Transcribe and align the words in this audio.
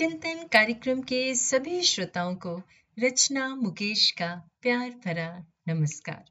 चिंतन 0.00 0.48
कार्यक्रम 0.52 1.02
के 1.02 1.34
सभी 1.34 1.82
श्रोताओं 1.82 2.34
को 2.34 2.62
रचना 2.98 3.54
मुकेश 3.54 4.10
का 4.10 4.48
प्यार 4.62 4.90
भरा 4.90 5.46
नमस्कार। 5.68 6.24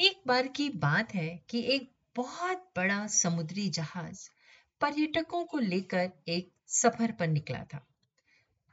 एक 0.00 0.22
बार 0.26 0.48
की 0.48 0.68
बात 0.68 1.14
है 1.14 1.44
कि 1.50 1.60
एक 1.60 1.92
बहुत 2.16 2.72
बड़ा 2.76 3.06
समुद्री 3.06 3.68
जहाज़ 3.68 4.28
पर्यटकों 4.80 5.44
को 5.44 5.58
लेकर 5.58 6.10
एक 6.28 6.52
सफ़र 6.68 7.12
पर 7.12 7.28
निकला 7.28 7.64
था। 7.74 7.86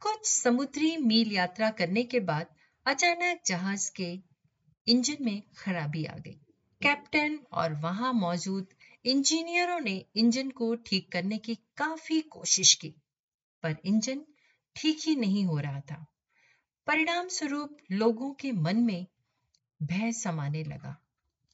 कुछ 0.00 0.26
समुद्री 0.26 0.96
मील 0.96 1.32
यात्रा 1.32 1.70
करने 1.70 2.02
के 2.02 2.20
बाद 2.20 2.46
अचानक 2.86 3.40
जहाज़ 3.46 3.92
के 3.92 4.18
इंजन 4.88 5.16
में 5.20 5.42
खराबी 5.58 6.04
आ 6.04 6.16
गई। 6.16 6.40
कैप्टन 6.82 7.38
और 7.52 7.74
वहाँ 7.74 8.12
मौजूद 8.12 8.66
इंजीनियरों 9.04 9.80
ने 9.80 10.04
इंजन 10.16 10.50
को 10.50 10.74
ठीक 10.74 11.12
करने 11.12 11.38
की 11.38 11.54
काफ़ी 11.54 12.20
कोशिश 12.20 12.74
की। 12.74 12.94
पर 13.64 13.76
इंजन 13.84 14.24
ठीक 14.76 15.00
ही 15.06 15.16
नहीं 15.16 15.44
हो 15.44 15.58
रहा 15.58 15.80
था। 15.80 16.04
परिणाम 16.86 17.28
स्वरूप 17.28 17.76
लोगों 17.92 18.32
के 18.34 18.52
मन 18.52 18.76
में 18.76 19.06
भय 19.82 20.12
समाने 20.12 20.64
लगा 20.64 20.96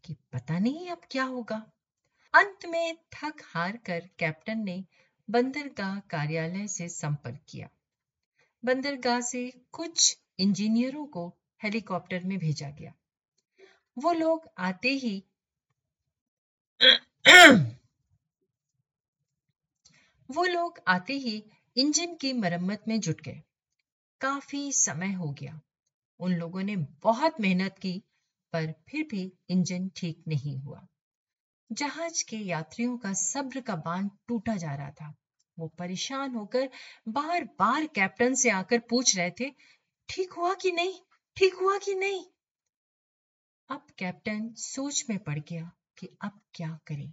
कि 0.05 0.17
पता 0.33 0.59
नहीं 0.59 0.89
अब 0.91 1.01
क्या 1.11 1.25
होगा। 1.25 1.57
अंत 2.35 2.67
में 2.67 2.97
थक 3.13 3.43
हार 3.45 3.77
कर 3.77 4.09
कैप्टन 4.19 4.59
ने 4.59 4.85
बंदरगाह 5.29 5.99
कार्यालय 6.01 6.67
से 6.69 6.89
संपर्क 6.89 7.41
किया। 7.49 7.69
बंदरगाह 8.65 9.21
से 9.21 9.43
कुछ 9.73 10.19
इंजीनियरों 10.39 11.07
को 11.07 11.29
हेलीकॉप्टर 11.63 12.25
में 12.25 12.39
भेजा 12.39 12.71
गया। 12.71 12.93
वो 13.97 14.13
लोग 14.13 14.49
आते 14.59 14.89
ही 14.89 15.25
वो 20.31 20.45
लोग 20.45 20.81
आते 20.89 21.13
ही 21.13 21.43
इंजन 21.77 22.15
की 22.15 22.33
मरम्मत 22.33 22.85
में 22.89 23.01
जुट 23.01 23.21
गए। 23.21 23.43
काफ़ी 24.21 24.73
समय 24.73 25.13
हो 25.13 25.31
गया। 25.31 25.61
उन 26.21 26.33
लोगों 26.33 26.63
ने 26.63 26.77
बहुत 26.77 27.41
मेहनत 27.41 27.79
की, 27.79 28.03
पर 28.53 28.75
फिर 28.89 29.09
भी 29.11 29.33
इंजन 29.49 29.91
ठीक 29.97 30.25
नहीं 30.29 30.59
हुआ। 30.59 30.87
जहाज़ 31.73 32.25
के 32.29 32.37
यात्रियों 32.37 32.99
का 32.99 33.13
सब्र 33.13 33.61
का 33.61 33.77
बाँध 33.77 34.11
टूटा 34.29 34.57
जा 34.57 34.75
रहा 34.75 34.91
था। 34.91 35.15
वो 35.59 35.69
परेशान 35.69 36.35
होकर 36.35 36.71
बार 37.09 37.45
बार 37.45 37.87
कैप्टन 37.87 38.35
से 38.35 38.51
आकर 38.51 38.79
पूछ 38.79 39.17
रहे 39.17 39.31
थे, 39.31 39.51
ठीक 40.09 40.33
हुआ 40.33 40.55
कि 40.55 40.73
नहीं? 40.73 41.01
ठीक 41.37 41.55
हुआ 41.55 41.79
कि 41.79 41.95
नहीं? 41.95 42.25
अब 43.71 43.87
कैप्टन 43.99 44.55
सोच 44.55 45.05
में 45.11 45.19
पड़ 45.19 45.39
गया 45.39 45.73
कि 45.99 46.09
अब 46.23 46.41
क्या 46.55 46.79
करें। 46.87 47.13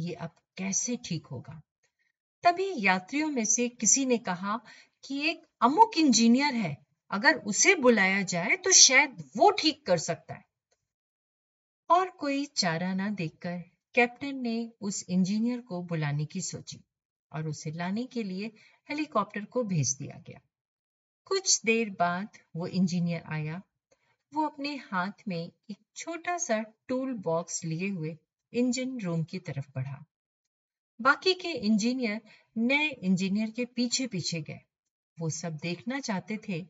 ये 0.00 0.14
अब 0.14 0.30
कैसे 0.56 0.96
ठीक 0.96 1.26
होगा? 1.26 1.60
तभी 2.44 2.72
यात्रियों 2.76 3.28
में 3.28 3.44
से 3.44 3.68
किसी 3.68 4.04
ने 4.06 4.18
कहा 4.18 4.60
कि 5.04 5.30
एक 5.30 5.42
अमुक 5.60 5.98
इंजीनियर 5.98 6.54
है, 6.54 6.76
अगर 7.10 7.36
उसे 7.36 7.74
बुलाया 7.74 8.22
जाए 8.22 8.56
तो 8.56 8.72
शायद 8.72 9.30
वो 9.36 9.50
ठीक 9.50 9.86
कर 9.86 9.98
सकता 9.98 10.34
है। 10.34 10.44
और 11.90 12.10
कोई 12.10 12.44
चारा 12.44 12.94
ना 12.94 13.08
देखकर 13.10 13.62
कैप्टन 13.94 14.36
ने 14.36 14.72
उस 14.80 15.04
इंजीनियर 15.08 15.60
को 15.60 15.82
बुलाने 15.82 16.24
की 16.24 16.40
सोची 16.40 16.84
और 17.32 17.48
उसे 17.48 17.70
लाने 17.70 18.04
के 18.04 18.22
लिए 18.22 18.46
हेलीकॉप्टर 18.90 19.44
को 19.44 19.62
भेज 19.62 19.96
दिया 19.96 20.22
गया। 20.26 20.40
कुछ 21.24 21.60
देर 21.64 21.90
बाद 21.90 22.28
वो 22.56 22.66
इंजीनियर 22.66 23.22
आया। 23.26 23.62
वो 24.32 24.46
अपने 24.46 24.76
हाथ 24.76 25.28
में 25.28 25.52
एक 25.70 25.78
छोटा 25.96 26.38
सा 26.38 26.64
टूल 26.88 27.12
बॉक्स 27.12 27.64
लिए 27.64 27.88
हुए 27.88 28.16
इंजन 28.52 28.98
रूम 29.00 29.24
की 29.24 29.38
तरफ़ 29.38 29.70
बढ़ा। 29.74 30.04
बाकी 31.02 31.34
के 31.34 31.48
इंजीनियर 31.48 32.20
नए 32.56 32.88
इंजीनियर 32.88 33.50
के 33.50 33.64
पीछे 33.64 34.06
पीछे 34.06 34.40
गए। 34.42 34.60
वो 35.20 35.30
सब 35.30 35.56
देखना 35.56 36.00
चाहते 36.00 36.36
थे 36.48 36.60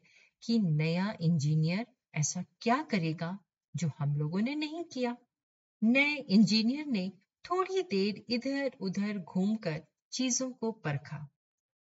कि 0.42 0.58
नया 0.58 1.16
इंजीनियर 1.20 1.86
ऐसा 2.14 2.44
क्या 2.60 2.82
करेगा 2.82 3.38
जो 3.76 3.90
हम 3.98 4.16
लोगों 4.16 4.40
ने 4.40 4.54
नहीं 4.54 4.84
किया। 4.84 5.16
नए 5.84 6.14
इंजीनियर 6.16 6.86
ने 6.86 7.12
थोड़ी 7.44 7.82
देर 7.82 8.24
इधर 8.28 8.76
उधर 8.80 9.18
घूमकर 9.18 9.82
चीज़ों 10.12 10.50
को 10.50 10.72
परखा। 10.72 11.28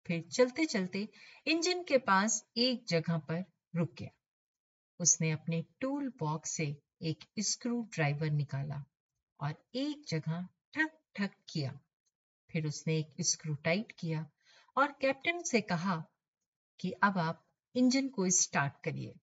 फिर 0.06 0.22
चलते 0.32 0.66
चलते 0.66 1.08
इंजन 1.46 1.82
के 1.82 1.98
पास 1.98 2.44
एक 2.56 2.84
जगह 2.88 3.18
पर 3.18 3.44
रुक 3.76 3.94
गया। 3.98 4.10
उसने 5.00 5.30
अपने 5.30 5.64
टूल 5.80 6.08
बॉक्स 6.20 6.50
से 6.50 6.66
एक 7.02 7.24
स्क्रू 7.40 7.82
ड्राइवर 7.94 8.30
निकाला 8.30 8.84
और 9.40 9.54
एक 9.74 10.04
जगह 10.08 10.48
ठक 10.74 10.90
ठक 11.16 11.30
किया। 11.48 11.78
फिर 12.52 12.66
उसने 12.66 12.98
एक 12.98 13.14
स्क्रू 13.20 13.54
टाइट 13.54 13.92
किया 13.98 14.26
और 14.76 14.92
कैप्टन 15.00 15.42
से 15.42 15.60
कहा 15.60 16.02
कि 16.80 16.90
अब 17.02 17.18
आप 17.18 17.44
इंजन 17.74 18.08
को 18.08 18.28
स्टार्ट 18.30 18.72
करिए। 18.84 19.14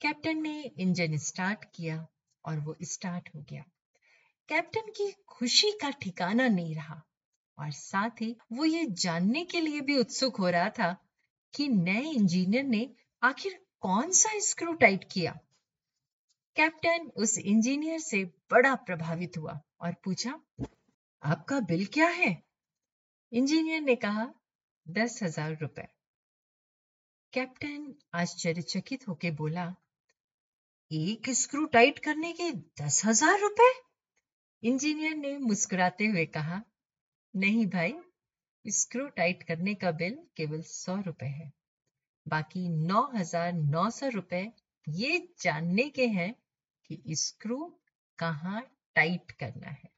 कैप्टन 0.00 0.42
ने 0.42 0.62
इंजन 0.78 1.16
स्टार्ट 1.16 1.64
किया 1.74 2.06
और 2.44 2.58
वो 2.58 2.76
स्टार्ट 2.82 3.28
हो 3.34 3.40
गया। 3.40 3.64
कैप्टन 4.48 4.90
की 4.90 5.12
खुशी 5.28 5.70
का 5.70 5.90
ठिकाना 5.90 6.48
नहीं 6.48 6.74
रहा 6.74 7.02
और 7.58 7.70
साथ 7.70 8.10
ही 8.20 8.36
वो 8.52 8.64
ये 8.64 8.86
जानने 8.86 9.44
के 9.44 9.60
लिए 9.60 9.80
भी 9.80 9.98
उत्सुक 9.98 10.36
हो 10.36 10.50
रहा 10.50 10.68
था 10.68 10.92
कि 11.54 11.68
नए 11.68 12.02
इंजीनियर 12.02 12.64
ने 12.64 12.88
आखिर 13.22 13.58
कौन 13.80 14.10
सा 14.12 14.38
स्क्रू 14.40 14.72
टाइट 14.72 15.04
किया। 15.12 15.38
कैप्टन 16.56 17.10
उस 17.16 17.38
इंजीनियर 17.38 17.98
से 17.98 18.24
बड़ा 18.24 18.74
प्रभावित 18.74 19.38
हुआ 19.38 19.60
और 19.80 19.94
पूछा 20.04 20.40
आपका 21.24 21.58
बिल 21.60 21.84
क्या 21.86 22.06
है? 22.06 22.30
इंजीनियर 23.32 23.80
ने 23.80 23.94
कहा, 23.96 24.24
दस 24.86 25.18
हज़ार 25.22 25.56
रुपए। 25.60 25.86
कैप्टन 27.32 27.94
आश्चर्यचकित 28.14 29.06
होके 29.08 29.30
बोला, 29.30 29.64
एक 30.90 31.30
स्क्रू 31.30 31.64
टाइट 31.66 31.98
करने 31.98 32.32
के 32.32 32.50
दस 32.82 33.00
हज़ार 33.04 33.38
रुपए? 33.40 33.70
इंजीनियर 34.62 35.14
ने 35.14 35.36
मुस्कुराते 35.38 36.06
हुए 36.06 36.26
कहा, 36.26 36.60
नहीं 37.34 37.66
भाई, 37.66 37.94
स्क्रू 38.64 39.08
टाइट 39.16 39.42
करने 39.42 39.74
का 39.74 39.90
बिल 39.94 40.18
केवल 40.36 40.62
सौ 40.62 41.00
रुपए 41.00 41.26
है। 41.26 41.52
बाकी 42.26 42.68
नौ 42.68 43.02
हज़ार 43.14 43.52
नौ 43.52 43.88
सौ 43.90 44.08
रुपए 44.08 44.44
ये 44.86 45.18
जानने 45.40 45.88
के 45.88 46.06
हैं 46.08 46.32
कि 46.90 47.02
स्क्रू 47.16 47.64
कहाँ 48.18 48.62
टाइट 48.96 49.30
करना 49.30 49.70
है। 49.70 49.93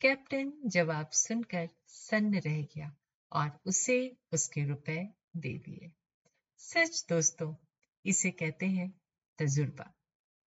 कैप्टन 0.00 0.52
जवाब 0.66 1.10
सुनकर 1.10 1.68
सन्न 1.86 2.38
रह 2.38 2.62
गया 2.62 2.96
और 3.32 3.58
उसे 3.66 4.16
उसके 4.32 4.64
रुपए 4.64 5.08
दे 5.36 5.58
दिए। 5.58 5.90
सच 6.58 7.06
दोस्तों, 7.08 7.54
इसे 8.04 8.30
कहते 8.30 8.66
हैं 8.66 9.00
तजुर्बा। 9.38 9.94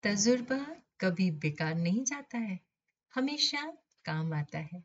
तजुर्बा 0.03 0.75
कभी 1.01 1.31
बेकार 1.31 1.75
नहीं 1.75 2.03
जाता 2.03 2.38
है, 2.38 2.59
हमेशा 3.16 3.78
काम 4.06 4.34
आता 4.34 4.59
है। 4.59 4.84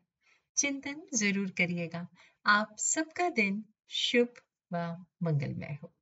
चिंतन 0.55 1.01
ज़रूर 1.13 1.51
करिएगा, 1.51 2.07
आप 2.45 2.75
सबका 2.79 3.29
दिन 3.29 3.65
शुभ 3.89 4.33
व 4.73 5.05
मंगलमय 5.23 5.77
हो। 5.83 5.93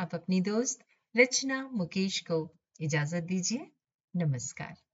आप 0.00 0.14
अपनी 0.14 0.40
दोस्त 0.40 0.84
रचना 1.16 1.68
मुकेश 1.72 2.20
को 2.20 2.56
इजाज़त 2.80 3.22
दीजिए। 3.22 3.70
नमस्कार। 4.16 4.87